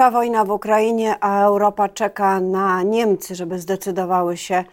Trwa 0.00 0.10
wojna 0.10 0.44
w 0.44 0.50
Ukrainie, 0.50 1.16
a 1.20 1.44
Europa 1.44 1.88
czeka 1.88 2.40
na 2.40 2.82
Niemcy, 2.82 3.34
żeby 3.34 3.58
zdecydowały 3.58 4.36
się, 4.36 4.64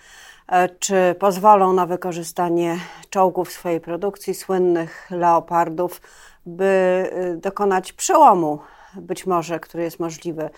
e, 0.48 0.70
czy 0.70 1.16
pozwolą 1.20 1.74
na 1.74 1.86
wykorzystanie 1.86 2.78
czołgów 3.10 3.52
swojej 3.52 3.82
produkcji, 3.82 4.34
słynnych 4.34 5.08
leopardów, 5.12 6.02
by 6.46 6.66
e, 6.66 7.36
dokonać 7.36 7.94
przełomu, 7.94 8.60
być 8.96 9.26
może, 9.26 9.60
który 9.60 9.84
jest 9.84 10.00
możliwy 10.00 10.50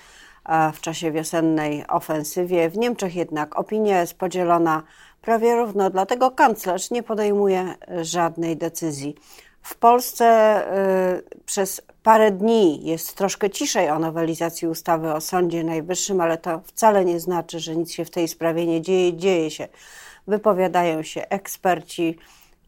e, 0.45 0.71
w 0.71 0.81
czasie 0.81 1.11
wiosennej 1.11 1.87
ofensywie. 1.87 2.69
W 2.69 2.77
Niemczech 2.77 3.15
jednak 3.15 3.59
opinia 3.59 4.01
jest 4.01 4.17
podzielona 4.17 4.83
prawie 5.21 5.55
równo, 5.55 5.89
dlatego 5.89 6.31
kanclerz 6.31 6.91
nie 6.91 7.03
podejmuje 7.03 7.75
żadnej 8.01 8.57
decyzji. 8.57 9.15
W 9.61 9.75
Polsce 9.75 10.61
y, 11.17 11.41
przez 11.45 11.81
parę 12.03 12.31
dni 12.31 12.85
jest 12.85 13.15
troszkę 13.15 13.49
ciszej 13.49 13.89
o 13.89 13.99
nowelizacji 13.99 14.67
ustawy 14.67 15.13
o 15.13 15.21
Sądzie 15.21 15.63
Najwyższym, 15.63 16.21
ale 16.21 16.37
to 16.37 16.59
wcale 16.65 17.05
nie 17.05 17.19
znaczy, 17.19 17.59
że 17.59 17.75
nic 17.75 17.91
się 17.91 18.05
w 18.05 18.09
tej 18.09 18.27
sprawie 18.27 18.65
nie 18.65 18.81
dzieje. 18.81 19.13
Dzieje 19.13 19.51
się. 19.51 19.67
Wypowiadają 20.27 21.03
się 21.03 21.29
eksperci. 21.29 22.17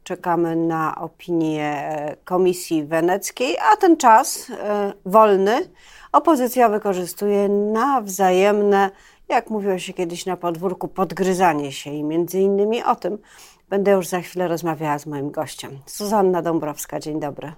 Czekamy 0.03 0.55
na 0.55 0.95
opinię 0.95 1.63
e, 1.63 2.15
Komisji 2.25 2.84
Weneckiej, 2.84 3.57
a 3.73 3.77
ten 3.77 3.98
czas 3.98 4.49
e, 4.49 4.93
wolny 5.05 5.70
opozycja 6.12 6.70
wykorzystuje 6.70 7.49
na 7.49 8.01
wzajemne, 8.01 8.89
jak 9.29 9.49
mówiło 9.49 9.79
się 9.79 9.93
kiedyś 9.93 10.26
na 10.26 10.37
podwórku, 10.37 10.87
podgryzanie 10.87 11.71
się 11.71 11.91
i 11.91 12.03
między 12.03 12.39
innymi 12.39 12.84
o 12.84 12.95
tym 12.95 13.17
będę 13.71 13.91
już 13.91 14.07
za 14.07 14.21
chwilę 14.21 14.48
rozmawiała 14.48 14.99
z 14.99 15.05
moim 15.05 15.31
gościem. 15.31 15.79
Zuzanna 15.85 16.41
Dąbrowska, 16.41 16.99
dzień 16.99 17.20
dobry. 17.20 17.52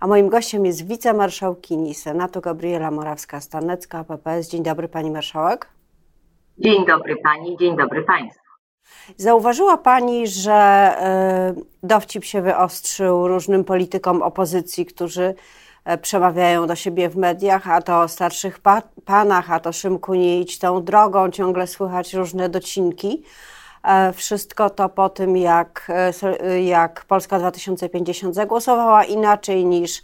A 0.00 0.06
moim 0.06 0.28
gościem 0.28 0.66
jest 0.66 0.86
wicemarszałkini 0.86 1.94
Senatu 1.94 2.40
Gabriela 2.40 2.90
Morawska-Stanecka, 2.90 4.04
PPS. 4.04 4.48
Dzień 4.48 4.62
dobry 4.62 4.88
Pani 4.88 5.10
Marszałek. 5.10 5.68
Dzień 6.58 6.86
dobry 6.86 7.16
Pani, 7.16 7.56
dzień 7.56 7.76
dobry 7.76 8.02
Państwu. 8.02 8.42
Zauważyła 9.16 9.76
Pani, 9.76 10.26
że 10.26 10.94
y, 11.58 11.86
dowcip 11.86 12.24
się 12.24 12.42
wyostrzył 12.42 13.28
różnym 13.28 13.64
politykom 13.64 14.22
opozycji, 14.22 14.86
którzy 14.86 15.34
e, 15.84 15.98
przemawiają 15.98 16.66
do 16.66 16.74
siebie 16.74 17.08
w 17.08 17.16
mediach, 17.16 17.70
a 17.70 17.82
to 17.82 18.00
o 18.00 18.08
starszych 18.08 18.58
pa 18.58 18.82
panach, 19.04 19.52
a 19.52 19.60
to 19.60 19.72
Szymku 19.72 20.14
nie 20.14 20.40
idź 20.40 20.58
tą 20.58 20.84
drogą, 20.84 21.30
ciągle 21.30 21.66
słychać 21.66 22.14
różne 22.14 22.48
docinki. 22.48 23.24
E, 23.82 24.12
wszystko 24.12 24.70
to 24.70 24.88
po 24.88 25.08
tym, 25.08 25.36
jak, 25.36 25.92
e, 26.40 26.62
jak 26.62 27.04
Polska 27.04 27.38
2050 27.38 28.34
zagłosowała 28.34 29.04
inaczej 29.04 29.64
niż 29.64 30.02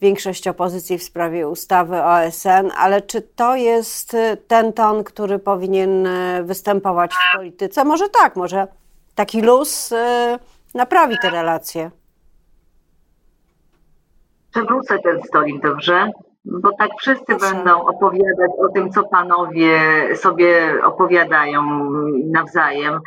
większość 0.00 0.48
opozycji 0.48 0.98
w 0.98 1.02
sprawie 1.02 1.48
ustawy 1.48 2.02
OSN, 2.02 2.70
ale 2.76 3.02
czy 3.02 3.22
to 3.22 3.56
jest 3.56 4.14
e, 4.14 4.36
ten 4.36 4.72
ton, 4.72 5.04
który 5.04 5.38
powinien 5.38 6.08
występować 6.42 7.14
w 7.14 7.36
polityce? 7.36 7.84
Może 7.84 8.08
tak, 8.08 8.36
może 8.36 8.66
taki 9.14 9.42
luz 9.42 9.94
naprawi 10.74 11.16
te 11.22 11.30
relacje. 11.30 11.90
Przewrócę 14.50 14.98
ten 14.98 15.22
stolik, 15.22 15.62
dobrze? 15.62 16.10
Bo 16.44 16.70
tak 16.78 16.90
wszyscy 16.98 17.36
będą 17.36 17.80
opowiadać 17.86 18.50
o 18.58 18.68
tym, 18.68 18.90
co 18.90 19.04
panowie 19.04 19.80
sobie 20.16 20.74
opowiadają 20.84 21.90
nawzajem. 22.24 23.00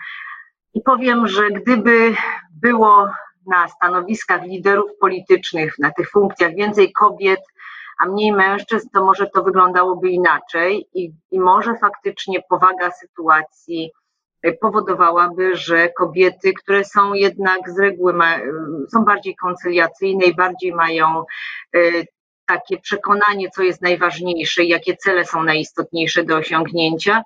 I 0.74 0.82
powiem, 0.82 1.28
że 1.28 1.50
gdyby 1.50 2.16
było 2.62 3.08
na 3.48 3.68
stanowiskach 3.68 4.44
liderów 4.44 4.92
politycznych, 5.00 5.74
na 5.80 5.92
tych 5.92 6.10
funkcjach 6.10 6.56
więcej 6.56 6.92
kobiet, 6.92 7.40
a 8.00 8.06
mniej 8.06 8.32
mężczyzn, 8.32 8.90
to 8.94 9.06
może 9.06 9.28
to 9.28 9.44
wyglądałoby 9.44 10.10
inaczej 10.10 10.88
i, 10.94 11.14
i 11.32 11.40
może 11.40 11.76
faktycznie 11.76 12.42
powaga 12.50 12.92
sytuacji 12.92 13.92
powodowałaby, 14.62 15.56
że 15.56 15.90
kobiety, 15.90 16.54
które 16.54 16.84
są 16.84 17.14
jednak 17.14 17.60
z 17.70 17.80
reguły 17.80 18.14
ma, 18.14 18.38
są 18.94 19.06
bardziej 19.06 19.36
koncyliacyjne 19.36 20.26
i 20.26 20.36
bardziej 20.36 20.76
mają 20.76 21.24
e, 21.76 21.80
takie 22.46 22.78
przekonanie, 22.78 23.50
co 23.50 23.64
jest 23.64 23.82
najważniejsze 23.82 24.64
i 24.64 24.68
jakie 24.68 24.98
cele 24.98 25.26
są 25.26 25.44
najistotniejsze 25.44 26.24
do 26.24 26.38
osiągnięcia, 26.38 27.24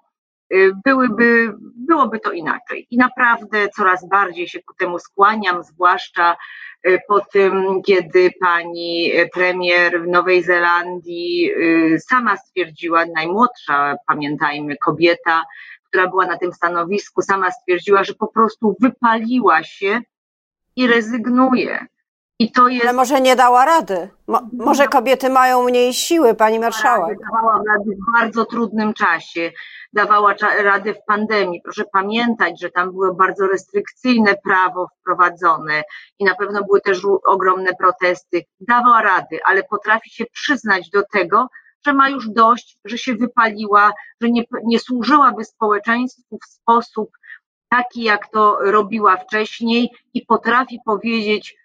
y, 0.53 0.71
byłyby, 0.85 1.53
byłoby 1.59 2.19
to 2.19 2.31
inaczej. 2.31 2.87
I 2.91 2.97
naprawdę 2.97 3.69
coraz 3.69 4.09
bardziej 4.09 4.47
się 4.47 4.59
ku 4.63 4.73
temu 4.73 4.99
skłaniam, 4.99 5.63
zwłaszcza 5.63 6.35
y, 6.87 6.99
po 7.07 7.19
tym, 7.19 7.81
kiedy 7.85 8.31
pani 8.39 9.11
premier 9.33 10.01
w 10.03 10.07
Nowej 10.07 10.43
Zelandii 10.43 11.51
y, 11.51 11.99
sama 11.99 12.37
stwierdziła, 12.37 13.05
najmłodsza, 13.05 13.95
pamiętajmy, 14.07 14.77
kobieta, 14.77 15.45
która 15.87 16.07
była 16.07 16.25
na 16.25 16.37
tym 16.37 16.53
stanowisku, 16.53 17.21
sama 17.21 17.51
stwierdziła, 17.51 18.03
że 18.03 18.13
po 18.13 18.27
prostu 18.27 18.75
wypaliła 18.81 19.63
się 19.63 20.01
i 20.75 20.87
rezygnuje 20.87 21.87
i 22.39 22.51
to 22.51 22.67
jest... 22.67 22.85
Ale 22.85 22.93
może 22.93 23.21
nie 23.21 23.35
dała 23.35 23.65
rady. 23.65 24.09
Mo 24.27 24.41
może 24.53 24.87
kobiety 24.87 25.29
mają 25.29 25.63
mniej 25.63 25.93
siły, 25.93 26.35
pani 26.35 26.59
marszałek. 26.59 27.19
Dawała 27.19 27.61
rady 27.67 27.91
w 27.95 28.11
bardzo 28.13 28.45
trudnym 28.45 28.93
czasie. 28.93 29.51
Dawała 29.93 30.33
rady 30.63 30.93
w 30.93 31.05
pandemii. 31.07 31.61
Proszę 31.63 31.83
pamiętać, 31.93 32.61
że 32.61 32.69
tam 32.69 32.91
było 32.91 33.13
bardzo 33.13 33.47
restrykcyjne 33.47 34.35
prawo 34.43 34.87
wprowadzone 34.99 35.83
i 36.19 36.25
na 36.25 36.35
pewno 36.35 36.63
były 36.63 36.81
też 36.81 37.01
ogromne 37.25 37.71
protesty. 37.79 38.43
Dawała 38.59 39.01
rady, 39.01 39.39
ale 39.45 39.63
potrafi 39.63 40.09
się 40.09 40.25
przyznać 40.25 40.89
do 40.89 41.03
tego, 41.13 41.47
że 41.85 41.93
ma 41.93 42.09
już 42.09 42.29
dość, 42.29 42.77
że 42.85 42.97
się 42.97 43.15
wypaliła, 43.15 43.91
że 44.21 44.29
nie, 44.29 44.43
nie 44.63 44.79
służyłaby 44.79 45.45
społeczeństwu 45.45 46.37
w 46.43 46.45
sposób 46.45 47.09
taki, 47.69 48.03
jak 48.03 48.27
to 48.31 48.57
robiła 48.61 49.17
wcześniej 49.17 49.89
i 50.13 50.25
potrafi 50.25 50.79
powiedzieć, 50.85 51.55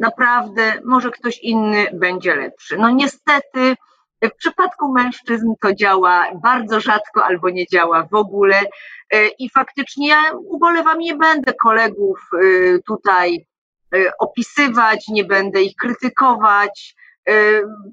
naprawdę 0.00 0.72
może 0.84 1.10
ktoś 1.10 1.38
inny 1.38 1.86
będzie 1.92 2.34
lepszy. 2.34 2.76
No 2.78 2.90
niestety 2.90 3.76
w 4.22 4.36
przypadku 4.36 4.92
mężczyzn 4.92 5.52
to 5.60 5.74
działa 5.74 6.26
bardzo 6.42 6.80
rzadko 6.80 7.24
albo 7.24 7.50
nie 7.50 7.66
działa 7.66 8.06
w 8.10 8.14
ogóle 8.14 8.60
e, 9.10 9.28
i 9.28 9.50
faktycznie 9.50 10.08
ja 10.08 10.22
ubolewam, 10.48 10.98
nie 10.98 11.16
będę 11.16 11.54
kolegów 11.54 12.20
e, 12.32 12.78
tutaj 12.78 13.46
e, 13.94 14.12
opisywać, 14.18 15.08
nie 15.08 15.24
będę 15.24 15.62
ich 15.62 15.76
krytykować, 15.76 16.94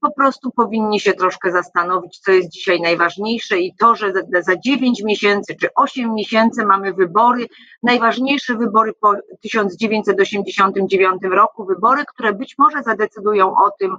po 0.01 0.11
prostu 0.11 0.51
powinni 0.51 0.99
się 0.99 1.13
troszkę 1.13 1.51
zastanowić, 1.51 2.19
co 2.19 2.31
jest 2.31 2.49
dzisiaj 2.49 2.81
najważniejsze 2.81 3.59
i 3.59 3.75
to, 3.79 3.95
że 3.95 4.13
za 4.39 4.55
9 4.57 5.03
miesięcy 5.03 5.55
czy 5.61 5.67
8 5.75 6.13
miesięcy 6.13 6.65
mamy 6.65 6.93
wybory, 6.93 7.47
najważniejsze 7.83 8.55
wybory 8.55 8.93
po 9.01 9.13
1989 9.41 11.21
roku, 11.23 11.65
wybory, 11.65 12.03
które 12.07 12.33
być 12.33 12.55
może 12.57 12.83
zadecydują 12.83 13.47
o 13.47 13.71
tym, 13.79 13.97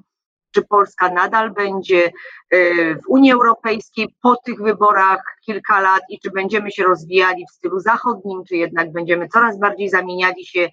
czy 0.50 0.62
Polska 0.62 1.08
nadal 1.08 1.50
będzie 1.50 2.12
y, 2.54 2.98
w 3.04 3.08
Unii 3.08 3.32
Europejskiej 3.32 4.14
po 4.22 4.36
tych 4.36 4.62
wyborach 4.62 5.22
kilka 5.46 5.80
lat 5.80 6.02
i 6.10 6.18
czy 6.20 6.30
będziemy 6.30 6.70
się 6.70 6.84
rozwijali 6.84 7.44
w 7.46 7.54
stylu 7.54 7.80
zachodnim, 7.80 8.44
czy 8.48 8.56
jednak 8.56 8.92
będziemy 8.92 9.28
coraz 9.28 9.58
bardziej 9.58 9.88
zamieniali 9.88 10.46
się 10.46 10.68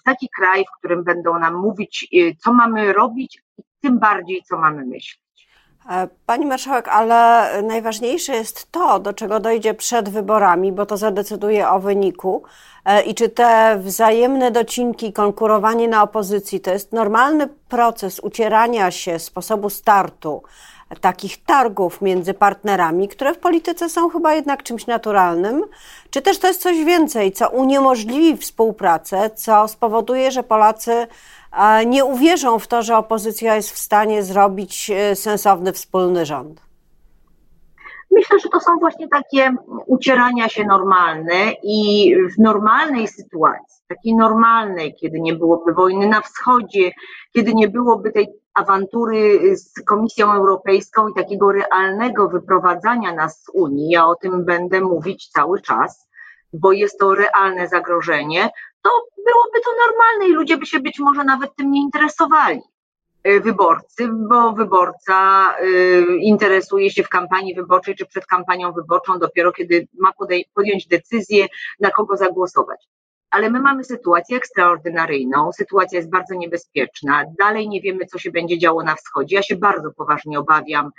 w 0.00 0.02
taki 0.02 0.28
kraj, 0.36 0.64
w 0.64 0.78
którym 0.78 1.04
będą 1.04 1.38
nam 1.38 1.54
mówić, 1.54 2.08
y, 2.14 2.36
co 2.38 2.52
mamy 2.52 2.92
robić, 2.92 3.42
tym 3.82 3.98
bardziej, 3.98 4.42
co 4.48 4.56
mamy 4.56 4.86
myśleć. 4.86 5.26
E, 5.90 6.08
pani 6.26 6.46
marszałek, 6.46 6.88
ale 6.88 7.48
najważniejsze 7.62 8.32
jest 8.32 8.72
to, 8.72 9.00
do 9.00 9.12
czego 9.12 9.40
dojdzie 9.40 9.74
przed 9.74 10.08
wyborami, 10.08 10.72
bo 10.72 10.86
to 10.86 10.96
zadecyduje 10.96 11.70
o 11.70 11.80
wyniku. 11.80 12.42
E, 12.84 13.02
I 13.02 13.14
czy 13.14 13.28
te 13.28 13.78
wzajemne 13.80 14.50
docinki, 14.50 15.12
konkurowanie 15.12 15.88
na 15.88 16.02
opozycji 16.02 16.60
to 16.60 16.70
jest 16.70 16.92
normalny 16.92 17.48
proces 17.68 18.20
ucierania 18.20 18.90
się 18.90 19.18
sposobu 19.18 19.70
startu, 19.70 20.42
takich 21.00 21.44
targów 21.44 22.00
między 22.00 22.34
partnerami, 22.34 23.08
które 23.08 23.34
w 23.34 23.38
polityce 23.38 23.88
są 23.88 24.08
chyba 24.08 24.34
jednak 24.34 24.62
czymś 24.62 24.86
naturalnym? 24.86 25.64
Czy 26.10 26.22
też 26.22 26.38
to 26.38 26.46
jest 26.46 26.62
coś 26.62 26.84
więcej, 26.84 27.32
co 27.32 27.48
uniemożliwi 27.48 28.36
współpracę, 28.36 29.30
co 29.30 29.68
spowoduje, 29.68 30.30
że 30.30 30.42
Polacy 30.42 31.06
nie 31.86 32.04
uwierzą 32.04 32.58
w 32.58 32.66
to, 32.66 32.82
że 32.82 32.96
opozycja 32.96 33.56
jest 33.56 33.70
w 33.70 33.78
stanie 33.78 34.22
zrobić 34.22 34.90
e, 34.90 35.16
sensowny 35.16 35.72
wspólny 35.72 36.26
rząd? 36.26 36.66
Myślę, 38.10 38.38
że 38.38 38.48
to 38.48 38.60
są 38.60 38.78
właśnie 38.80 39.08
takie 39.08 39.54
ucierania 39.86 40.48
się 40.48 40.64
normalne 40.64 41.52
i 41.62 42.12
w 42.36 42.38
normalnej 42.38 43.08
sytuacji, 43.08 43.84
takiej 43.88 44.14
normalnej, 44.14 44.94
kiedy 44.94 45.20
nie 45.20 45.34
byłoby 45.34 45.72
wojny 45.72 46.08
na 46.08 46.20
wschodzie, 46.20 46.90
kiedy 47.32 47.54
nie 47.54 47.68
byłoby 47.68 48.12
tej 48.12 48.28
awantury 48.54 49.56
z 49.56 49.84
Komisją 49.84 50.32
Europejską 50.32 51.08
i 51.08 51.14
takiego 51.14 51.52
realnego 51.52 52.28
wyprowadzania 52.28 53.14
nas 53.14 53.42
z 53.42 53.48
Unii, 53.54 53.90
ja 53.90 54.06
o 54.06 54.14
tym 54.14 54.44
będę 54.44 54.80
mówić 54.80 55.28
cały 55.28 55.60
czas, 55.60 56.08
bo 56.52 56.72
jest 56.72 56.98
to 56.98 57.14
realne 57.14 57.68
zagrożenie, 57.68 58.50
to 58.88 59.22
byłoby 59.24 59.60
to 59.64 59.70
normalne 59.86 60.26
i 60.26 60.32
ludzie 60.32 60.56
by 60.56 60.66
się 60.66 60.80
być 60.80 60.98
może 60.98 61.24
nawet 61.24 61.56
tym 61.56 61.70
nie 61.70 61.80
interesowali. 61.80 62.60
wyborcy, 63.24 64.08
bo 64.28 64.52
wyborca 64.52 65.48
interesuje 66.20 66.90
się 66.90 67.02
w 67.02 67.08
kampanii 67.08 67.54
wyborczej 67.54 67.94
czy 67.94 68.06
przed 68.06 68.26
kampanią 68.26 68.72
wyborczą 68.72 69.18
dopiero 69.18 69.52
kiedy 69.52 69.88
ma 69.98 70.12
podjąć 70.54 70.86
decyzję, 70.86 71.46
na 71.80 71.90
kogo 71.90 72.16
zagłosować 72.16 72.88
ale 73.30 73.50
my 73.50 73.60
mamy 73.60 73.84
sytuację 73.84 74.36
ekstraordynaryjną, 74.36 75.52
sytuacja 75.52 75.98
jest 75.98 76.10
bardzo 76.10 76.34
niebezpieczna, 76.34 77.24
dalej 77.38 77.68
nie 77.68 77.80
wiemy, 77.80 78.06
co 78.06 78.18
się 78.18 78.30
będzie 78.30 78.58
działo 78.58 78.82
na 78.82 78.94
wschodzie. 78.94 79.36
Ja 79.36 79.42
się 79.42 79.56
bardzo 79.56 79.90
poważnie 79.96 80.38
obawiam 80.38 80.90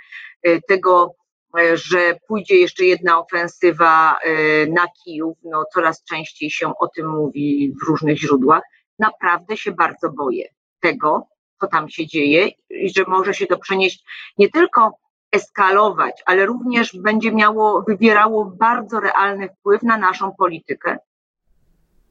y, 0.46 0.60
tego, 0.68 1.14
y, 1.14 1.27
że 1.74 2.16
pójdzie 2.28 2.56
jeszcze 2.56 2.84
jedna 2.84 3.18
ofensywa 3.18 4.16
y, 4.26 4.72
na 4.72 4.86
Kijów, 4.88 5.38
no 5.44 5.64
coraz 5.74 6.04
częściej 6.04 6.50
się 6.50 6.72
o 6.78 6.88
tym 6.88 7.08
mówi 7.08 7.74
w 7.82 7.88
różnych 7.88 8.18
źródłach. 8.18 8.62
Naprawdę 8.98 9.56
się 9.56 9.72
bardzo 9.72 10.10
boję 10.10 10.48
tego, 10.80 11.26
co 11.60 11.66
tam 11.66 11.88
się 11.88 12.06
dzieje 12.06 12.48
i 12.70 12.90
że 12.96 13.04
może 13.08 13.34
się 13.34 13.46
to 13.46 13.58
przenieść 13.58 14.04
nie 14.38 14.50
tylko 14.50 14.98
eskalować, 15.32 16.22
ale 16.26 16.46
również 16.46 16.96
będzie 16.96 17.32
miało, 17.32 17.82
wywierało 17.82 18.44
bardzo 18.44 19.00
realny 19.00 19.48
wpływ 19.48 19.82
na 19.82 19.98
naszą 19.98 20.32
politykę, 20.38 20.98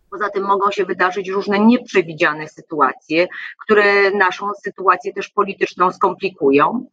Poza 0.10 0.30
tym 0.30 0.44
mogą 0.44 0.72
się 0.72 0.86
wydarzyć 0.86 1.30
różne 1.30 1.60
nieprzewidziane 1.60 2.48
sytuacje, 2.48 3.28
które 3.64 4.12
naszą 4.12 4.52
sytuację 4.64 5.14
też 5.14 5.30
polityczną 5.30 5.92
skomplikują. 5.92 6.86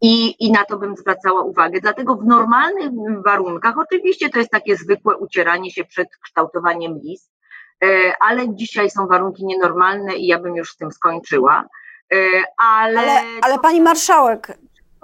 I, 0.00 0.46
I 0.46 0.52
na 0.52 0.64
to 0.64 0.78
bym 0.78 0.96
zwracała 0.96 1.40
uwagę. 1.40 1.80
Dlatego 1.80 2.16
w 2.16 2.24
normalnych 2.24 2.90
warunkach, 3.26 3.78
oczywiście 3.78 4.30
to 4.30 4.38
jest 4.38 4.50
takie 4.50 4.76
zwykłe 4.76 5.16
ucieranie 5.16 5.70
się 5.70 5.84
przed 5.84 6.08
kształtowaniem 6.22 6.98
list, 7.04 7.32
e, 7.84 8.12
ale 8.20 8.54
dzisiaj 8.54 8.90
są 8.90 9.06
warunki 9.06 9.46
nienormalne 9.46 10.16
i 10.16 10.26
ja 10.26 10.38
bym 10.38 10.56
już 10.56 10.72
z 10.72 10.76
tym 10.76 10.92
skończyła. 10.92 11.64
E, 12.12 12.16
ale, 12.56 13.00
ale, 13.00 13.22
ale 13.42 13.58
pani 13.58 13.80
marszałek. 13.80 14.58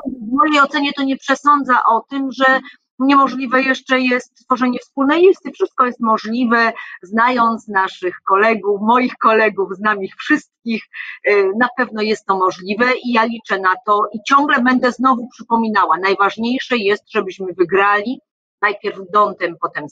W 0.06 0.32
mojej 0.32 0.60
ocenie 0.60 0.92
to 0.92 1.02
nie 1.02 1.16
przesądza 1.16 1.82
o 1.90 2.00
tym, 2.00 2.28
że 2.32 2.60
Niemożliwe 2.98 3.62
jeszcze 3.62 4.00
jest 4.00 4.34
tworzenie 4.44 4.78
wspólnej 4.78 5.22
listy. 5.22 5.52
Wszystko 5.52 5.86
jest 5.86 6.00
możliwe, 6.00 6.72
znając 7.02 7.68
naszych 7.68 8.16
kolegów, 8.28 8.80
moich 8.80 9.14
kolegów, 9.16 9.68
znam 9.76 10.02
ich 10.02 10.14
wszystkich. 10.16 10.84
Y, 11.28 11.50
na 11.58 11.68
pewno 11.76 12.02
jest 12.02 12.26
to 12.26 12.36
możliwe 12.36 12.84
i 13.04 13.12
ja 13.12 13.24
liczę 13.24 13.58
na 13.60 13.74
to 13.86 14.02
i 14.12 14.18
ciągle 14.28 14.62
będę 14.62 14.92
znowu 14.92 15.28
przypominała. 15.28 15.98
Najważniejsze 15.98 16.76
jest, 16.76 17.12
żebyśmy 17.12 17.52
wygrali 17.52 18.20
najpierw 18.62 18.98
dątem, 19.12 19.56
potem 19.60 19.88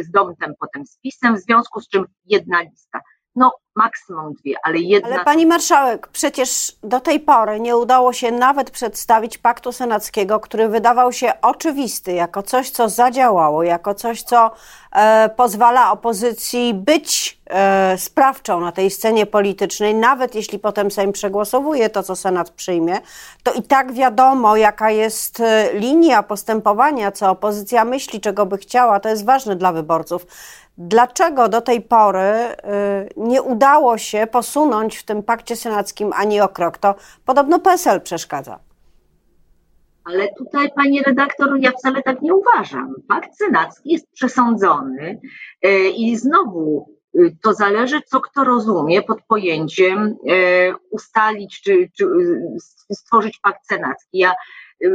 z 0.00 0.10
dątem, 0.10 0.54
potem 0.60 0.86
z 0.86 0.98
pisem, 0.98 1.36
w 1.36 1.40
związku 1.40 1.80
z 1.80 1.88
czym 1.88 2.04
jedna 2.24 2.60
lista 2.60 3.00
no 3.36 3.52
maksimum 3.76 4.34
dwie, 4.34 4.54
ale 4.62 4.78
jedna. 4.78 5.14
Ale 5.14 5.24
pani 5.24 5.46
marszałek, 5.46 6.08
przecież 6.08 6.72
do 6.82 7.00
tej 7.00 7.20
pory 7.20 7.60
nie 7.60 7.76
udało 7.76 8.12
się 8.12 8.32
nawet 8.32 8.70
przedstawić 8.70 9.38
paktu 9.38 9.72
senackiego, 9.72 10.40
który 10.40 10.68
wydawał 10.68 11.12
się 11.12 11.32
oczywisty, 11.42 12.12
jako 12.12 12.42
coś, 12.42 12.70
co 12.70 12.88
zadziałało, 12.88 13.62
jako 13.62 13.94
coś, 13.94 14.22
co 14.22 14.50
e, 14.92 15.30
pozwala 15.36 15.92
opozycji 15.92 16.74
być 16.74 17.35
sprawczą 17.96 18.60
na 18.60 18.72
tej 18.72 18.90
scenie 18.90 19.26
politycznej, 19.26 19.94
nawet 19.94 20.34
jeśli 20.34 20.58
potem 20.58 20.90
Sejm 20.90 21.12
przegłosowuje 21.12 21.90
to, 21.90 22.02
co 22.02 22.16
Senat 22.16 22.50
przyjmie, 22.50 22.98
to 23.42 23.52
i 23.52 23.62
tak 23.62 23.92
wiadomo, 23.92 24.56
jaka 24.56 24.90
jest 24.90 25.40
e, 25.40 25.70
linia 25.72 26.22
postępowania, 26.22 27.12
co 27.12 27.30
opozycja 27.30 27.84
myśli, 27.84 28.20
czego 28.20 28.46
by 28.46 28.58
chciała, 28.58 29.00
to 29.00 29.08
jest 29.08 29.24
ważne 29.24 29.56
dla 29.56 29.72
wyborców. 29.72 30.26
Dlaczego 30.78 31.48
do 31.48 31.60
tej 31.60 31.80
pory 31.80 32.18
y, 32.20 32.54
nie 33.16 33.42
udało 33.42 33.98
się 33.98 34.26
posunąć 34.26 34.96
w 34.96 35.04
tym 35.04 35.22
pakcie 35.22 35.56
senackim 35.56 36.12
ani 36.12 36.40
o 36.40 36.48
krok? 36.48 36.78
To 36.78 36.94
podobno 37.24 37.58
PSL 37.58 38.00
przeszkadza. 38.00 38.58
Ale 40.04 40.28
tutaj, 40.38 40.68
pani 40.76 41.02
redaktor, 41.02 41.48
ja 41.60 41.70
wcale 41.70 42.02
tak 42.02 42.22
nie 42.22 42.34
uważam. 42.34 42.94
Pakt 43.08 43.36
senacki 43.36 43.92
jest 43.92 44.12
przesądzony 44.12 45.20
i 45.96 46.16
znowu 46.16 46.95
to 47.42 47.54
zależy, 47.54 48.00
co 48.06 48.20
kto 48.20 48.44
rozumie 48.44 49.02
pod 49.02 49.18
pojęciem 49.28 50.16
ustalić 50.90 51.62
czy, 51.62 51.90
czy 51.98 52.06
stworzyć 52.92 53.38
pakt 53.38 53.66
senacki. 53.66 54.18
Ja 54.18 54.34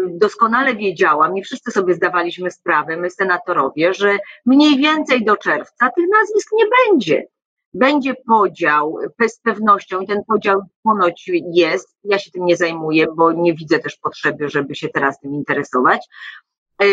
doskonale 0.09 0.75
wiedziałam 0.75 1.37
i 1.37 1.43
wszyscy 1.43 1.71
sobie 1.71 1.93
zdawaliśmy 1.93 2.51
sprawę, 2.51 2.97
my 2.97 3.09
senatorowie, 3.09 3.93
że 3.93 4.17
mniej 4.45 4.77
więcej 4.77 5.25
do 5.25 5.37
czerwca 5.37 5.89
tych 5.89 6.05
nazwisk 6.19 6.49
nie 6.53 6.65
będzie. 6.85 7.27
Będzie 7.73 8.13
podział 8.27 8.97
z 9.27 9.39
pewnością 9.39 10.01
i 10.01 10.07
ten 10.07 10.23
podział 10.27 10.61
ponoć 10.83 11.31
jest. 11.53 11.97
Ja 12.03 12.19
się 12.19 12.31
tym 12.31 12.45
nie 12.45 12.57
zajmuję, 12.57 13.05
bo 13.15 13.31
nie 13.31 13.53
widzę 13.53 13.79
też 13.79 13.95
potrzeby, 13.95 14.49
żeby 14.49 14.75
się 14.75 14.89
teraz 14.89 15.19
tym 15.19 15.33
interesować. 15.33 16.07
E, 16.81 16.85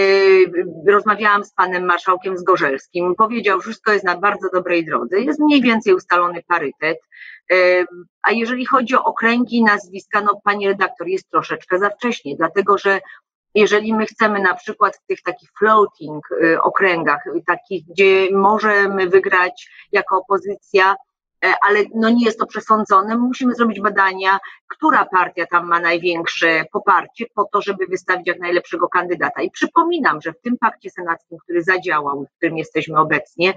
rozmawiałam 0.93 1.44
z 1.44 1.52
panem 1.52 1.85
marszałkiem 1.85 2.38
Zgorzelskim, 2.38 3.14
powiedział, 3.14 3.61
że 3.61 3.62
wszystko 3.62 3.93
jest 3.93 4.05
na 4.05 4.17
bardzo 4.17 4.49
dobrej 4.52 4.85
drodze, 4.85 5.20
jest 5.20 5.40
mniej 5.40 5.62
więcej 5.62 5.94
ustalony 5.94 6.43
parytet. 6.49 6.99
E, 7.52 7.85
a 8.23 8.32
jeżeli 8.32 8.67
chodzi 8.67 8.96
o 8.96 9.05
okręgi 9.05 9.56
i 9.56 9.64
nazwiska, 9.64 10.20
no 10.20 10.40
pani 10.44 10.69
redaktor, 10.69 11.08
jest 11.08 11.31
troszeczkę 11.31 11.79
za 11.79 11.90
wcześnie, 11.90 12.37
dlatego 12.37 12.79
że 12.79 13.00
jeżeli 13.55 13.94
my 13.94 14.06
chcemy 14.06 14.40
na 14.40 14.55
przykład 14.55 14.96
w 14.96 15.06
tych 15.06 15.23
takich 15.23 15.50
floating 15.58 16.25
e, 16.43 16.62
okręgach, 16.62 17.25
takich, 17.46 17.84
gdzie 17.87 18.29
możemy 18.32 19.08
wygrać 19.08 19.70
jako 19.93 20.19
opozycja 20.19 20.96
ale 21.67 21.85
no 21.94 22.11
nie 22.11 22.25
jest 22.25 22.38
to 22.38 22.46
przesądzone. 22.46 23.17
Musimy 23.17 23.55
zrobić 23.55 23.81
badania, 23.81 24.38
która 24.69 25.05
partia 25.05 25.46
tam 25.46 25.67
ma 25.67 25.81
największe 25.81 26.64
poparcie 26.73 27.26
po 27.35 27.44
to, 27.44 27.62
żeby 27.62 27.87
wystawić 27.87 28.26
jak 28.26 28.40
najlepszego 28.40 28.88
kandydata. 28.88 29.43
I 29.43 29.50
przypominam, 29.50 30.20
że 30.23 30.32
w 30.32 30.40
tym 30.40 30.58
pakcie 30.58 30.90
senackim, 30.90 31.38
który 31.38 31.62
zadziałał, 31.62 32.25
w 32.25 32.37
którym 32.37 32.58
jesteśmy 32.58 32.99
obecnie, 32.99 33.55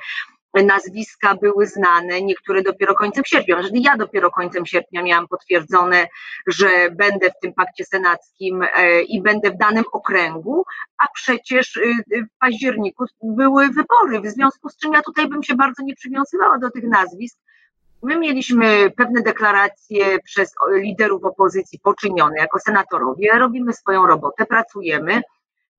nazwiska 0.53 1.35
były 1.35 1.67
znane, 1.67 2.21
niektóre 2.21 2.61
dopiero 2.61 2.95
końcem 2.95 3.23
sierpnia. 3.25 3.57
Jeżeli 3.57 3.83
ja 3.83 3.97
dopiero 3.97 4.31
końcem 4.31 4.65
sierpnia 4.65 5.03
miałam 5.03 5.27
potwierdzone, 5.27 6.07
że 6.47 6.67
będę 6.91 7.29
w 7.29 7.39
tym 7.41 7.53
pakcie 7.53 7.85
senackim 7.85 8.63
e, 8.63 9.01
i 9.01 9.21
będę 9.21 9.51
w 9.51 9.57
danym 9.57 9.83
okręgu, 9.91 10.63
a 10.97 11.07
przecież 11.13 11.75
y, 11.75 11.93
w 12.11 12.39
październiku 12.39 13.05
były 13.23 13.67
wybory, 13.67 14.21
w 14.21 14.33
związku 14.33 14.69
z 14.69 14.77
czym 14.77 14.93
ja 14.93 15.01
tutaj 15.01 15.27
bym 15.27 15.43
się 15.43 15.55
bardzo 15.55 15.83
nie 15.83 15.95
przywiązywała 15.95 16.57
do 16.57 16.71
tych 16.71 16.83
nazwisk, 16.83 17.37
My 18.03 18.19
mieliśmy 18.19 18.91
pewne 18.91 19.21
deklaracje 19.21 20.19
przez 20.19 20.53
liderów 20.71 21.23
opozycji 21.23 21.79
poczynione 21.79 22.35
jako 22.37 22.59
senatorowie, 22.59 23.39
robimy 23.39 23.73
swoją 23.73 24.07
robotę, 24.07 24.45
pracujemy 24.45 25.21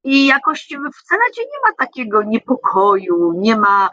i 0.04 0.26
jakoś 0.26 0.68
w 0.68 1.08
Senacie 1.08 1.42
nie 1.42 1.68
ma 1.68 1.72
takiego 1.78 2.22
niepokoju, 2.22 3.32
nie 3.36 3.56
ma. 3.56 3.90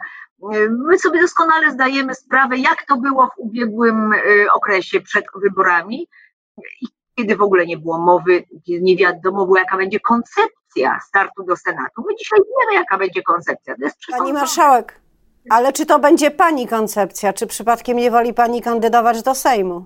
My 0.70 0.98
sobie 0.98 1.20
doskonale 1.20 1.70
zdajemy 1.70 2.14
sprawę, 2.14 2.58
jak 2.58 2.86
to 2.88 2.96
było 2.96 3.26
w 3.26 3.38
ubiegłym 3.38 4.12
y, 4.12 4.46
okresie 4.52 5.00
przed 5.00 5.24
wyborami, 5.34 6.08
kiedy 7.16 7.36
w 7.36 7.42
ogóle 7.42 7.66
nie 7.66 7.78
było 7.78 7.98
mowy, 7.98 8.44
nie 8.68 8.96
wiadomo 8.96 9.44
było, 9.46 9.58
jaka 9.58 9.76
będzie 9.76 10.00
koncepcja 10.00 11.00
startu 11.08 11.42
do 11.44 11.56
Senatu. 11.56 12.04
My 12.08 12.14
dzisiaj 12.18 12.38
wiemy, 12.38 12.80
jaka 12.80 12.98
będzie 12.98 13.22
koncepcja. 13.22 13.74
To 13.76 13.84
jest 13.84 13.96
Pani 14.18 14.32
marszałek, 14.32 15.00
ale 15.50 15.72
czy 15.72 15.86
to 15.86 15.98
będzie 15.98 16.30
pani 16.30 16.68
koncepcja? 16.68 17.32
Czy 17.32 17.46
przypadkiem 17.46 17.96
nie 17.96 18.10
woli 18.10 18.34
pani 18.34 18.62
kandydować 18.62 19.22
do 19.22 19.34
Sejmu? 19.34 19.84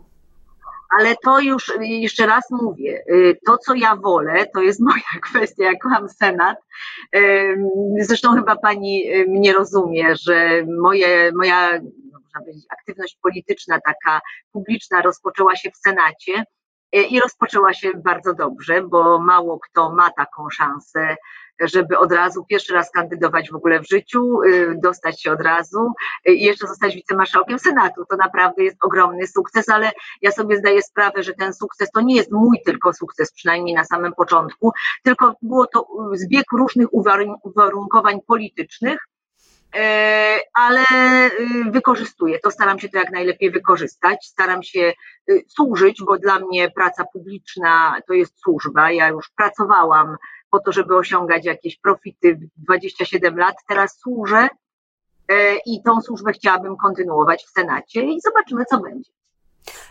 Ale 0.99 1.16
to 1.25 1.40
już 1.40 1.73
jeszcze 1.80 2.26
raz 2.26 2.50
mówię, 2.50 3.04
y, 3.11 3.38
to 3.47 3.59
co 3.59 3.75
ja 3.75 3.97
wolę, 3.97 4.47
to 4.54 4.61
jest 4.61 4.80
moja 4.90 5.21
kwestia, 5.23 5.64
ja 5.64 5.78
kocham 5.83 6.09
Senat. 6.09 6.59
Zresztą 8.00 8.35
chyba 8.35 8.56
pani 8.56 9.04
mnie 9.28 9.52
rozumie, 9.52 10.16
że 10.16 10.62
moje, 10.80 11.33
moja 11.35 11.80
można 12.35 12.40
powiedzieć, 12.40 12.66
aktywność 12.71 13.18
polityczna, 13.23 13.78
taka 13.87 14.21
publiczna 14.52 15.02
rozpoczęła 15.02 15.56
się 15.56 15.71
w 15.71 15.76
Senacie 15.76 16.44
y, 16.97 17.02
i 17.02 17.21
rozpoczęła 17.21 17.73
się 17.73 17.90
bardzo 18.04 18.35
dobrze, 18.35 18.83
bo 18.83 19.18
mało 19.18 19.59
kto 19.59 19.90
ma 19.90 20.11
taką 20.11 20.50
szansę 20.50 21.16
żeby 21.61 21.99
od 21.99 22.12
razu 22.12 22.44
pierwszy 22.44 22.75
raz 22.75 22.90
kandydować 22.90 23.50
w 23.50 23.54
ogóle 23.54 23.80
w 23.80 23.88
życiu, 23.88 24.42
y, 24.42 24.75
dostać 24.82 25.23
się 25.23 25.32
od 25.32 25.40
razu 25.40 25.92
y, 26.28 26.32
i 26.32 26.44
jeszcze 26.44 26.66
zostać 26.66 26.94
wicemarszałkiem 26.94 27.58
Senatu. 27.58 28.04
To 28.11 28.16
naprawdę 28.16 28.64
jest 28.64 28.76
ogromny 28.84 29.26
sukces, 29.26 29.68
ale 29.68 29.90
ja 30.23 30.30
sobie 30.32 30.56
zdaję 30.56 30.82
sprawę, 30.82 31.23
że 31.23 31.32
ten 31.32 31.54
sukces 31.54 31.90
to 31.90 32.00
nie 32.00 32.16
jest 32.16 32.32
mój 32.32 32.62
tylko 32.66 32.92
sukces, 32.92 33.32
przynajmniej 33.32 33.75
na 33.75 33.84
samym 33.84 34.12
początku, 34.12 34.73
tylko 35.02 35.34
było 35.42 35.66
to 35.66 35.87
zbieg 36.12 36.44
różnych 36.52 36.88
uwarunkowań 37.42 38.20
politycznych, 38.26 38.99
ale 40.54 40.80
y, 40.80 41.70
wykorzystuję 41.70 42.38
to, 42.38 42.50
staram 42.50 42.78
się 42.78 42.88
to 42.88 42.99
jak 42.99 43.11
najlepiej 43.11 43.50
wykorzystać, 43.50 44.26
staram 44.26 44.62
się 44.62 44.92
służyć, 45.49 46.02
bo 46.06 46.18
dla 46.18 46.38
mnie 46.38 46.70
praca 46.70 47.04
publiczna 47.12 48.00
to 48.08 48.14
jest 48.14 48.40
służba. 48.40 48.90
Ja 48.90 49.08
już 49.08 49.30
pracowałam 49.37 50.16
po 50.54 50.61
to, 50.61 50.73
żeby 50.73 50.96
osiągać 50.96 51.44
jakieś 51.44 51.78
profity 51.78 52.38
27 52.56 53.38
lat. 53.38 53.56
Teraz 53.68 53.99
służę 53.99 54.49
e, 55.28 55.56
i 55.66 55.82
tą 55.82 56.00
służbę 56.00 56.32
chciałabym 56.32 56.76
kontynuować 56.76 57.44
w 57.44 57.50
Senacie 57.50 58.02
i 58.02 58.20
zobaczymy, 58.20 58.64
co 58.64 58.78
będzie. 58.80 59.11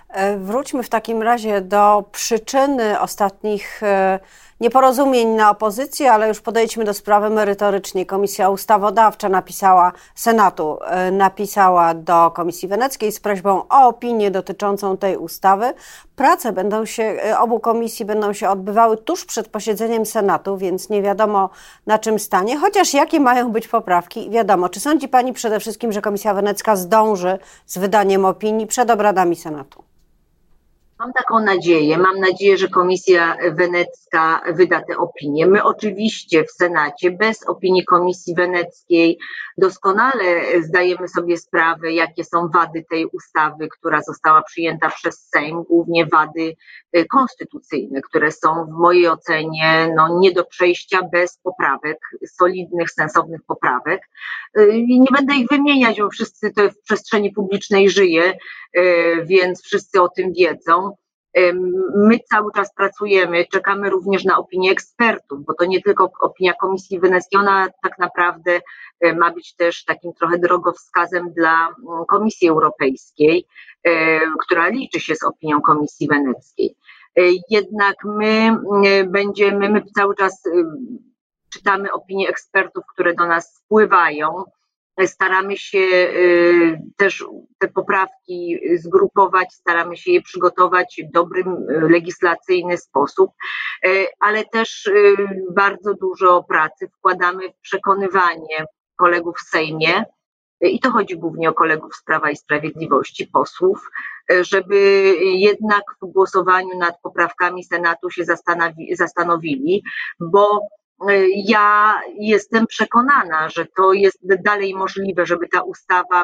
E, 0.09 0.37
wróćmy 0.37 0.83
w 0.83 0.89
takim 0.89 1.21
razie 1.21 1.61
do 1.61 2.03
przyczyny 2.11 2.99
ostatnich 2.99 3.83
e, 3.83 4.19
nieporozumień 4.63 5.27
na 5.27 5.49
opozycji, 5.49 6.07
ale 6.07 6.27
już 6.27 6.41
podejdźmy 6.41 6.83
do 6.83 6.93
sprawy 6.93 7.29
merytorycznie. 7.29 8.05
Komisja 8.05 8.49
Ustawodawcza 8.49 9.29
napisała, 9.29 9.91
Senatu 10.15 10.77
e, 10.81 11.11
napisała 11.11 11.93
do 11.93 12.31
Komisji 12.31 12.67
Weneckiej 12.67 13.11
z 13.11 13.19
prośbą 13.19 13.63
o 13.69 13.87
opinię 13.87 14.31
dotyczącą 14.31 14.97
tej 14.97 15.17
ustawy. 15.17 15.73
Prace 16.15 16.53
będą 16.53 16.85
się, 16.85 17.17
obu 17.39 17.59
komisji 17.59 18.05
będą 18.05 18.33
się 18.33 18.49
odbywały 18.49 18.97
tuż 18.97 19.25
przed 19.25 19.47
posiedzeniem 19.47 20.05
Senatu, 20.05 20.57
więc 20.57 20.89
nie 20.89 21.01
wiadomo 21.01 21.49
na 21.87 21.99
czym 21.99 22.19
stanie, 22.19 22.57
chociaż 22.57 22.93
jakie 22.93 23.19
mają 23.19 23.51
być 23.51 23.67
poprawki, 23.67 24.29
wiadomo. 24.29 24.69
Czy 24.69 24.79
sądzi 24.79 25.07
Pani 25.07 25.33
przede 25.33 25.59
wszystkim, 25.59 25.91
że 25.91 26.01
Komisja 26.01 26.33
Wenecka 26.33 26.75
zdąży 26.75 27.39
z 27.65 27.77
wydaniem 27.77 28.25
opinii 28.25 28.67
przed 28.67 28.91
obradami 28.91 29.35
Senatu? 29.35 29.92
Mam 31.03 31.13
taką 31.13 31.39
nadzieję. 31.39 31.97
Mam 31.97 32.19
nadzieję, 32.19 32.57
że 32.57 32.67
Komisja 32.67 33.37
Wenecka 33.51 34.41
wyda 34.53 34.81
tę 34.81 34.97
opinię. 34.97 35.47
My 35.47 35.63
oczywiście 35.63 36.43
w 36.43 36.51
Senacie 36.51 37.11
bez 37.11 37.47
opinii 37.47 37.85
Komisji 37.85 38.35
Weneckiej 38.35 39.19
doskonale 39.57 40.61
zdajemy 40.61 41.07
sobie 41.07 41.37
sprawę, 41.37 41.91
jakie 41.91 42.23
są 42.23 42.49
wady 42.49 42.85
tej 42.89 43.05
ustawy, 43.05 43.67
która 43.67 44.01
została 44.01 44.41
przyjęta 44.41 44.89
przez 44.89 45.29
Sejm, 45.29 45.63
głównie 45.63 46.05
wady 46.05 46.55
y, 46.97 47.05
konstytucyjne, 47.05 48.01
które 48.01 48.31
są 48.31 48.65
w 48.65 48.69
mojej 48.69 49.07
ocenie 49.07 49.93
no, 49.95 50.19
nie 50.19 50.31
do 50.31 50.45
przejścia 50.45 51.01
bez 51.11 51.39
poprawek, 51.43 51.97
solidnych, 52.27 52.91
sensownych 52.91 53.41
poprawek. 53.47 54.01
Y, 54.57 54.85
nie 54.87 55.07
będę 55.11 55.35
ich 55.35 55.47
wymieniać, 55.51 56.01
bo 56.01 56.09
wszyscy 56.09 56.53
to 56.53 56.69
w 56.69 56.81
przestrzeni 56.81 57.31
publicznej 57.31 57.89
żyje, 57.89 58.33
y, 58.77 59.25
więc 59.25 59.63
wszyscy 59.63 60.01
o 60.01 60.09
tym 60.09 60.33
wiedzą. 60.33 60.92
My 61.95 62.19
cały 62.19 62.51
czas 62.51 62.73
pracujemy, 62.75 63.45
czekamy 63.51 63.89
również 63.89 64.23
na 64.23 64.37
opinię 64.37 64.71
ekspertów, 64.71 65.45
bo 65.45 65.53
to 65.53 65.65
nie 65.65 65.81
tylko 65.81 66.11
opinia 66.21 66.53
Komisji 66.53 66.99
Weneckiej, 66.99 67.39
ona 67.39 67.67
tak 67.83 67.99
naprawdę 67.99 68.61
e, 68.99 69.13
ma 69.13 69.31
być 69.31 69.55
też 69.55 69.85
takim 69.85 70.13
trochę 70.13 70.37
drogowskazem 70.37 71.33
dla 71.33 71.67
mm, 71.67 72.05
Komisji 72.05 72.49
Europejskiej, 72.49 73.47
e, 73.83 74.19
która 74.45 74.67
liczy 74.67 74.99
się 74.99 75.15
z 75.15 75.23
opinią 75.23 75.61
Komisji 75.61 76.07
Weneckiej. 76.07 76.75
E, 77.17 77.21
jednak 77.49 77.95
my 78.05 78.27
mm, 78.27 79.11
będziemy, 79.11 79.69
my 79.69 79.81
cały 79.95 80.15
czas 80.15 80.43
czytamy 81.53 81.91
opinie 81.91 82.29
ekspertów, 82.29 82.83
które 82.93 83.13
do 83.13 83.27
nas 83.27 83.55
spływają 83.55 84.43
Staramy 85.05 85.57
się 85.57 85.79
y, 85.79 86.81
też 86.97 87.25
te 87.59 87.67
poprawki 87.67 88.59
zgrupować, 88.75 89.53
staramy 89.53 89.97
się 89.97 90.11
je 90.11 90.21
przygotować 90.21 91.01
w 91.09 91.11
dobrym 91.11 91.47
y, 91.47 91.89
legislacyjny 91.89 92.77
sposób, 92.77 93.31
y, 93.85 94.07
ale 94.19 94.45
też 94.45 94.89
bardzo 95.51 95.93
dużo 95.93 96.43
pracy 96.43 96.87
wkładamy 96.97 97.49
w 97.49 97.59
przekonywanie 97.61 98.65
kolegów 98.95 99.35
w 99.37 99.49
Sejmie, 99.49 100.05
i 100.61 100.79
to 100.79 100.91
chodzi 100.91 101.17
głównie 101.17 101.49
o 101.49 101.53
kolegów 101.53 101.95
z 101.95 102.03
Prawa 102.03 102.31
i 102.31 102.35
Sprawiedliwości, 102.35 103.27
posłów, 103.27 103.89
żeby 104.41 104.75
jednak 105.21 105.83
w 106.01 106.05
głosowaniu 106.05 106.77
nad 106.77 107.01
poprawkami 107.01 107.63
Senatu 107.63 108.09
się 108.09 108.23
zastanowili, 108.91 109.83
bo 110.19 110.67
ja 111.35 111.99
jestem 112.19 112.67
przekonana, 112.67 113.49
że 113.49 113.65
to 113.77 113.93
jest 113.93 114.17
dalej 114.45 114.75
możliwe, 114.75 115.25
żeby 115.25 115.47
ta 115.47 115.61
ustawa 115.61 116.23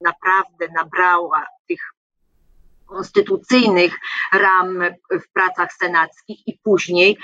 naprawdę 0.00 0.68
nabrała 0.76 1.46
tych 1.68 1.80
konstytucyjnych 2.86 3.94
ram 4.32 4.80
w 5.10 5.32
pracach 5.32 5.72
senackich 5.72 6.38
i 6.48 6.58
później, 6.64 7.18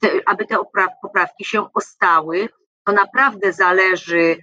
te, 0.00 0.10
aby 0.26 0.46
te 0.46 0.56
poprawki 1.02 1.44
się 1.44 1.72
ostały. 1.72 2.48
To 2.84 2.92
naprawdę 2.92 3.52
zależy. 3.52 4.36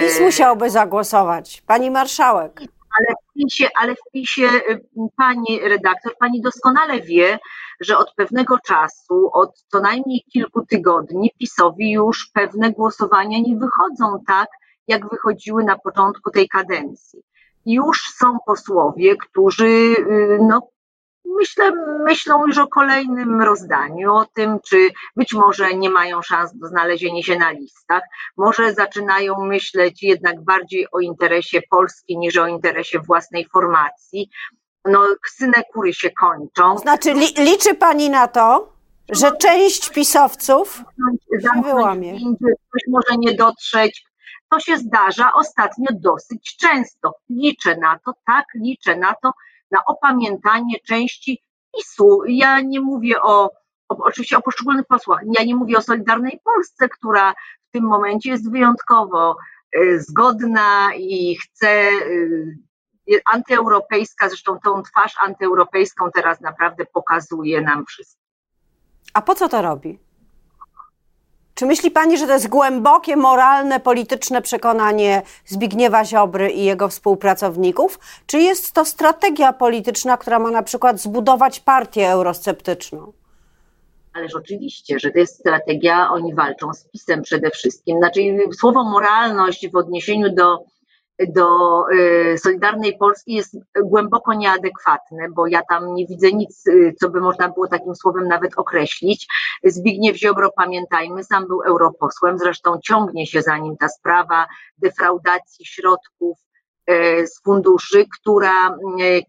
PiS 0.00 0.20
musiałby 0.20 0.70
zagłosować. 0.70 1.62
Pani 1.66 1.90
marszałek 1.90 2.60
ale 2.98 3.14
w 3.14 3.32
PiSie, 3.34 3.68
ale 3.78 3.94
w 3.94 4.10
PiSie 4.12 4.48
y, 4.70 4.80
pani 5.16 5.60
redaktor, 5.60 6.12
pani 6.18 6.40
doskonale 6.40 7.00
wie, 7.00 7.38
że 7.80 7.98
od 7.98 8.14
pewnego 8.14 8.58
czasu, 8.58 9.30
od 9.32 9.64
co 9.68 9.80
najmniej 9.80 10.24
kilku 10.32 10.66
tygodni, 10.66 11.30
PiSowi 11.38 11.92
już 11.92 12.30
pewne 12.34 12.72
głosowania 12.72 13.38
nie 13.38 13.56
wychodzą 13.56 14.24
tak, 14.26 14.48
jak 14.88 15.10
wychodziły 15.10 15.64
na 15.64 15.78
początku 15.78 16.30
tej 16.30 16.48
kadencji. 16.48 17.22
Już 17.66 18.00
są 18.00 18.38
posłowie, 18.46 19.16
którzy 19.16 19.66
y, 19.66 20.38
no, 20.42 20.68
myślę, 21.24 21.72
myślą 22.04 22.46
już 22.46 22.58
o 22.58 22.66
kolejnym 22.66 23.42
rozdaniu, 23.42 24.14
o 24.14 24.24
tym, 24.34 24.58
czy 24.68 24.88
być 25.16 25.32
może 25.32 25.74
nie 25.74 25.90
mają 25.90 26.22
szans 26.22 26.50
do 26.54 26.66
znalezienia 26.66 27.22
się 27.22 27.38
na 27.38 27.50
listach, 27.50 28.02
może 28.36 28.74
zaczynają 28.74 29.44
myśleć 29.44 30.02
jednak 30.02 30.44
bardziej 30.44 30.86
o 30.92 31.00
interesie 31.00 31.60
Polski 31.70 32.18
niż 32.18 32.36
o 32.36 32.46
interesie 32.46 32.98
własnej 32.98 33.48
formacji. 33.52 34.30
No, 34.84 35.06
synekury 35.28 35.94
się 35.94 36.10
kończą. 36.10 36.78
Znaczy, 36.78 37.12
li, 37.12 37.26
liczy 37.38 37.74
Pani 37.74 38.10
na 38.10 38.28
to, 38.28 38.72
że 39.12 39.36
część 39.36 39.90
pisowców 39.90 40.82
się 41.42 41.62
wyłamie. 41.62 42.12
Ktoś 42.36 42.82
może 42.88 43.18
nie 43.18 43.34
dotrzeć. 43.34 44.04
To 44.50 44.60
się 44.60 44.76
zdarza 44.76 45.32
ostatnio 45.34 45.86
dosyć 45.90 46.56
często. 46.56 47.14
Liczę 47.30 47.76
na 47.76 47.98
to, 48.04 48.12
tak, 48.26 48.44
liczę 48.54 48.96
na 48.96 49.14
to, 49.22 49.32
na 49.70 49.84
opamiętanie 49.84 50.80
części 50.88 51.42
PiSu. 51.76 52.20
Ja 52.26 52.60
nie 52.60 52.80
mówię 52.80 53.22
o, 53.22 53.50
o, 53.88 53.96
oczywiście 53.96 54.38
o 54.38 54.42
poszczególnych 54.42 54.86
posłach, 54.86 55.20
ja 55.38 55.44
nie 55.44 55.56
mówię 55.56 55.78
o 55.78 55.82
Solidarnej 55.82 56.40
Polsce, 56.44 56.88
która 56.88 57.32
w 57.68 57.72
tym 57.72 57.84
momencie 57.84 58.30
jest 58.30 58.50
wyjątkowo 58.50 59.36
y, 59.76 60.00
zgodna 60.00 60.88
i 60.96 61.36
chce 61.36 61.90
y, 61.90 62.60
antyeuropejska, 63.32 64.28
zresztą 64.28 64.58
tą 64.64 64.82
twarz 64.82 65.14
antyeuropejską 65.20 66.10
teraz 66.14 66.40
naprawdę 66.40 66.84
pokazuje 66.86 67.60
nam 67.60 67.86
wszystko. 67.86 68.20
A 69.14 69.22
po 69.22 69.34
co 69.34 69.48
to 69.48 69.62
robi? 69.62 69.98
Czy 71.60 71.66
myśli 71.66 71.90
Pani, 71.90 72.18
że 72.18 72.26
to 72.26 72.32
jest 72.32 72.48
głębokie, 72.48 73.16
moralne, 73.16 73.80
polityczne 73.80 74.42
przekonanie 74.42 75.22
Zbigniewa 75.46 76.04
Ziobry 76.04 76.50
i 76.50 76.64
jego 76.64 76.88
współpracowników? 76.88 77.98
Czy 78.26 78.38
jest 78.38 78.72
to 78.72 78.84
strategia 78.84 79.52
polityczna, 79.52 80.16
która 80.16 80.38
ma 80.38 80.50
na 80.50 80.62
przykład 80.62 81.00
zbudować 81.00 81.60
partię 81.60 82.10
eurosceptyczną? 82.10 83.12
Ależ 84.12 84.34
oczywiście, 84.34 84.98
że 84.98 85.10
to 85.10 85.18
jest 85.18 85.34
strategia, 85.34 86.10
oni 86.10 86.34
walczą 86.34 86.74
z 86.74 86.84
PiSem 86.84 87.22
przede 87.22 87.50
wszystkim. 87.50 87.98
Znaczy, 87.98 88.20
słowo 88.60 88.84
moralność 88.84 89.68
w 89.68 89.76
odniesieniu 89.76 90.34
do 90.34 90.64
do 91.28 91.84
y, 91.92 92.38
Solidarnej 92.38 92.98
Polski 92.98 93.34
jest 93.34 93.56
głęboko 93.82 94.34
nieadekwatne, 94.34 95.28
bo 95.30 95.46
ja 95.46 95.62
tam 95.68 95.94
nie 95.94 96.06
widzę 96.06 96.32
nic, 96.32 96.66
y, 96.66 96.94
co 97.00 97.10
by 97.10 97.20
można 97.20 97.48
było 97.48 97.68
takim 97.68 97.94
słowem 97.94 98.28
nawet 98.28 98.52
określić. 98.56 99.26
Zbigniew 99.64 100.16
Ziobro, 100.16 100.50
pamiętajmy, 100.56 101.24
sam 101.24 101.46
był 101.46 101.62
europosłem, 101.62 102.38
zresztą 102.38 102.78
ciągnie 102.84 103.26
się 103.26 103.42
za 103.42 103.58
nim 103.58 103.76
ta 103.76 103.88
sprawa 103.88 104.46
defraudacji 104.78 105.66
środków 105.66 106.38
y, 106.90 107.26
z 107.26 107.42
funduszy, 107.42 108.04
która 108.20 108.78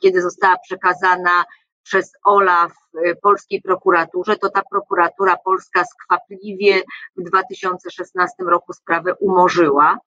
kiedy 0.02 0.22
została 0.22 0.58
przekazana 0.58 1.46
przez 1.84 2.12
OLAF 2.24 2.72
polskiej 3.22 3.62
prokuraturze, 3.62 4.36
to 4.36 4.50
ta 4.50 4.62
prokuratura 4.72 5.38
polska 5.46 5.84
skwapliwie 5.86 6.82
w 7.18 7.24
2016 7.24 8.44
roku 8.44 8.74
sprawę 8.74 9.16
umorzyła 9.16 9.98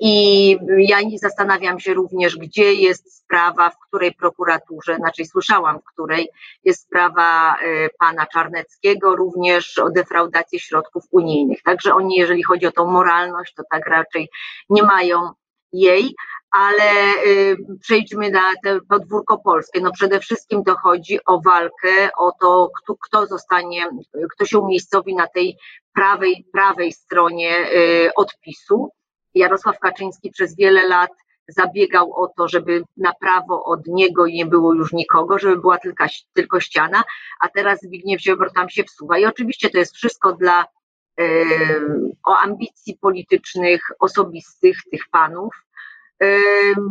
I 0.00 0.58
ja 0.78 0.98
zastanawiam 1.22 1.80
się 1.80 1.94
również, 1.94 2.36
gdzie 2.36 2.74
jest 2.74 3.16
sprawa, 3.16 3.70
w 3.70 3.78
której 3.88 4.12
prokuraturze, 4.12 4.96
znaczy 4.96 5.24
słyszałam, 5.24 5.78
w 5.78 5.92
której 5.92 6.28
jest 6.64 6.82
sprawa 6.82 7.56
e, 7.56 7.88
pana 7.98 8.26
Czarneckiego 8.26 9.16
również 9.16 9.78
o 9.78 9.90
defraudację 9.90 10.60
środków 10.60 11.04
unijnych. 11.10 11.62
Także 11.62 11.94
oni, 11.94 12.16
jeżeli 12.16 12.42
chodzi 12.42 12.66
o 12.66 12.72
tą 12.72 12.86
moralność, 12.86 13.54
to 13.54 13.62
tak 13.70 13.86
raczej 13.86 14.28
nie 14.70 14.82
mają 14.82 15.30
jej, 15.72 16.14
ale 16.50 16.82
e, 16.82 17.16
przejdźmy 17.80 18.30
na 18.30 18.50
te 18.64 18.78
podwórko 18.88 19.38
polskie. 19.38 19.80
No 19.80 19.92
przede 19.92 20.20
wszystkim 20.20 20.64
to 20.64 20.76
chodzi 20.76 21.18
o 21.26 21.40
walkę, 21.40 22.08
o 22.18 22.32
to, 22.40 22.70
kto, 22.82 22.94
kto 23.00 23.26
zostanie, 23.26 23.82
kto 24.34 24.44
się 24.44 24.58
umiejscowi 24.58 25.14
na 25.14 25.26
tej 25.26 25.56
prawej, 25.94 26.46
prawej 26.52 26.92
stronie 26.92 27.68
odpisu 28.16 28.90
Jarosław 29.34 29.78
Kaczyński 29.78 30.30
przez 30.30 30.56
wiele 30.56 30.88
lat 30.88 31.10
zabiegał 31.48 32.12
o 32.12 32.28
to, 32.28 32.48
żeby 32.48 32.82
na 32.96 33.12
prawo 33.20 33.64
od 33.64 33.86
niego 33.86 34.26
nie 34.26 34.46
było 34.46 34.74
już 34.74 34.92
nikogo, 34.92 35.38
żeby 35.38 35.56
była 35.56 35.78
tylko, 35.78 36.04
tylko 36.32 36.60
ściana, 36.60 37.02
a 37.40 37.48
teraz 37.48 37.80
Zbigniew 37.82 38.20
Ziobro 38.20 38.50
tam 38.50 38.68
się 38.68 38.84
wsuwa. 38.84 39.18
I 39.18 39.24
oczywiście 39.24 39.70
to 39.70 39.78
jest 39.78 39.94
wszystko 39.94 40.32
dla 40.32 40.64
e, 41.20 41.24
o 42.24 42.36
ambicji 42.36 42.98
politycznych, 43.00 43.82
osobistych 44.00 44.76
tych 44.90 45.08
panów. 45.10 45.54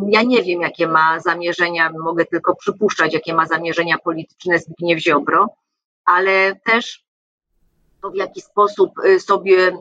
Ja 0.07 0.23
nie 0.23 0.43
wiem, 0.43 0.61
jakie 0.61 0.87
ma 0.87 1.19
zamierzenia, 1.19 1.91
mogę 1.99 2.25
tylko 2.25 2.55
przypuszczać, 2.55 3.13
jakie 3.13 3.33
ma 3.33 3.45
zamierzenia 3.45 3.97
polityczne 3.97 4.59
Zbigniew 4.59 4.99
Ziobro, 4.99 5.47
ale 6.05 6.55
też 6.65 7.02
to, 8.03 8.11
w 8.11 8.15
jaki 8.15 8.41
sposób 8.41 8.91
y, 9.05 9.19
sobie 9.19 9.77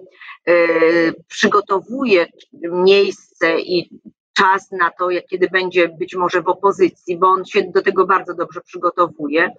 y, 0.48 1.14
przygotowuje 1.28 2.26
miejsce 2.62 3.60
i 3.60 4.00
czas 4.32 4.70
na 4.72 4.90
to, 4.98 5.10
jak 5.10 5.26
kiedy 5.26 5.48
będzie 5.48 5.88
być 5.88 6.14
może 6.14 6.42
w 6.42 6.48
opozycji, 6.48 7.18
bo 7.18 7.26
on 7.26 7.44
się 7.44 7.62
do 7.62 7.82
tego 7.82 8.06
bardzo 8.06 8.34
dobrze 8.34 8.60
przygotowuje, 8.60 9.50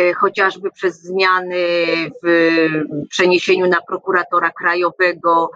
y, 0.00 0.14
chociażby 0.14 0.70
przez 0.70 1.02
zmiany 1.02 1.66
w 2.24 2.56
przeniesieniu 3.08 3.68
na 3.68 3.80
prokuratora 3.88 4.50
krajowego 4.50 5.50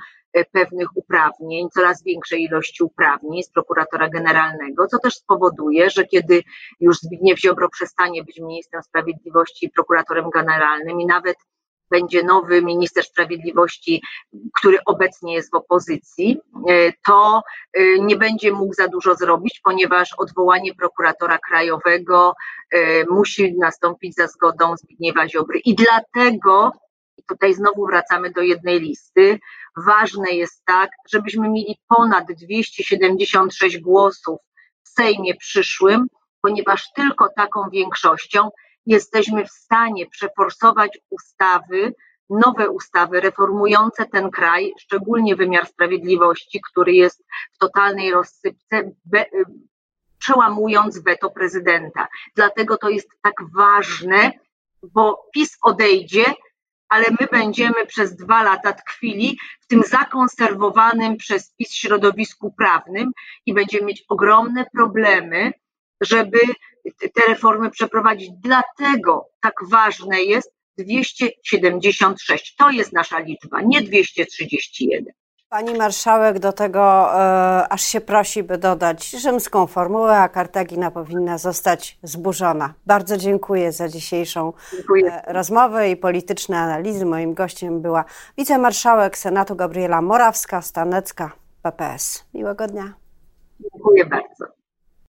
pewnych 0.52 0.88
uprawnień, 0.94 1.68
coraz 1.70 2.04
większej 2.04 2.42
ilości 2.42 2.84
uprawnień 2.84 3.42
z 3.42 3.50
prokuratora 3.50 4.08
generalnego, 4.08 4.86
co 4.86 4.98
też 4.98 5.14
spowoduje, 5.14 5.90
że 5.90 6.04
kiedy 6.04 6.42
już 6.80 6.98
Zbigniew 6.98 7.40
Ziobro 7.40 7.68
przestanie 7.68 8.24
być 8.24 8.40
ministrem 8.40 8.82
sprawiedliwości 8.82 9.66
i 9.66 9.70
prokuratorem 9.70 10.30
generalnym 10.30 11.00
i 11.00 11.06
nawet 11.06 11.36
będzie 11.90 12.22
nowy 12.22 12.62
minister 12.62 13.04
sprawiedliwości, 13.04 14.02
który 14.54 14.78
obecnie 14.86 15.34
jest 15.34 15.50
w 15.50 15.54
opozycji, 15.54 16.40
e, 16.68 16.92
to 17.06 17.42
e, 17.72 17.98
nie 17.98 18.16
będzie 18.16 18.52
mógł 18.52 18.74
za 18.74 18.88
dużo 18.88 19.14
zrobić, 19.14 19.60
ponieważ 19.64 20.14
odwołanie 20.18 20.74
prokuratora 20.74 21.38
krajowego 21.48 22.34
e, 22.70 23.04
musi 23.04 23.54
nastąpić 23.58 24.14
za 24.14 24.26
zgodą 24.26 24.76
Zbigniewa 24.76 25.28
Ziobry. 25.28 25.58
I 25.58 25.74
dlatego, 25.74 26.72
tutaj 27.28 27.54
znowu 27.54 27.86
wracamy 27.86 28.30
do 28.30 28.40
jednej 28.40 28.80
listy, 28.80 29.38
ważne 29.86 30.30
jest 30.30 30.64
tak, 30.64 30.90
żebyśmy 31.12 31.48
mieli 31.48 31.78
ponad 31.88 32.24
276 32.32 33.78
głosów 33.78 34.38
w 34.82 34.88
Sejmie 34.88 35.34
przyszłym, 35.34 36.06
ponieważ 36.42 36.92
tylko 36.92 37.28
taką 37.36 37.60
większością 37.72 38.50
jesteśmy 38.86 39.44
w 39.44 39.50
stanie 39.50 40.06
przeforsować 40.06 40.98
ustawy, 41.10 41.94
nowe 42.30 42.70
ustawy 42.70 43.20
reformujące 43.20 44.06
ten 44.06 44.30
kraj, 44.30 44.72
szczególnie 44.80 45.36
wymiar 45.36 45.66
sprawiedliwości, 45.66 46.60
który 46.70 46.92
jest 46.92 47.24
w 47.52 47.58
totalnej 47.58 48.12
rozsypce, 48.12 48.92
be, 49.04 49.24
przełamując 50.18 50.98
weto 50.98 51.30
prezydenta. 51.30 52.08
Dlatego 52.34 52.76
to 52.76 52.88
jest 52.88 53.08
tak 53.22 53.34
ważne, 53.56 54.32
bo 54.82 55.26
PiS 55.34 55.58
odejdzie, 55.62 56.24
ale 56.88 57.04
my 57.20 57.26
będziemy 57.32 57.86
przez 57.86 58.16
dwa 58.16 58.42
lata 58.42 58.72
tkwili 58.72 59.38
w 59.60 59.66
tym 59.66 59.82
zakonserwowanym 59.82 61.16
przez 61.16 61.52
PiS 61.52 61.72
środowisku 61.72 62.52
prawnym 62.52 63.12
i 63.46 63.54
będziemy 63.54 63.86
mieć 63.86 64.04
ogromne 64.08 64.66
problemy, 64.72 65.52
żeby 66.04 66.38
te 67.00 67.22
reformy 67.28 67.70
przeprowadzić. 67.70 68.30
Dlatego 68.42 69.28
tak 69.42 69.54
ważne 69.70 70.22
jest 70.22 70.54
276. 70.78 72.56
To 72.56 72.70
jest 72.70 72.92
nasza 72.92 73.18
liczba, 73.18 73.60
nie 73.60 73.82
231. 73.82 75.04
Pani 75.48 75.74
marszałek 75.74 76.38
do 76.38 76.52
tego 76.52 76.80
e, 77.14 77.68
aż 77.68 77.82
się 77.82 78.00
prosi, 78.00 78.42
by 78.42 78.58
dodać 78.58 79.10
rzymską 79.10 79.66
formułę, 79.66 80.18
a 80.18 80.28
Kartagina 80.28 80.90
powinna 80.90 81.38
zostać 81.38 81.98
zburzona. 82.02 82.74
Bardzo 82.86 83.16
dziękuję 83.16 83.72
za 83.72 83.88
dzisiejszą 83.88 84.52
dziękuję. 84.72 85.12
E, 85.12 85.32
rozmowę 85.32 85.90
i 85.90 85.96
polityczne 85.96 86.58
analizy. 86.58 87.06
Moim 87.06 87.34
gościem 87.34 87.80
była 87.80 88.04
wicemarszałek 88.38 89.18
Senatu 89.18 89.56
Gabriela 89.56 90.02
Morawska-Stanecka, 90.02 91.28
PPS. 91.62 92.24
Miłego 92.34 92.66
dnia. 92.66 92.94
Dziękuję 93.60 94.06
bardzo. 94.06 94.63